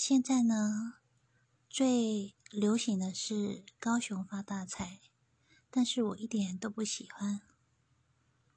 [0.00, 0.94] 现在呢
[1.68, 5.00] 最流行的是高雄发大财
[5.72, 7.40] 但是我一点都不喜欢。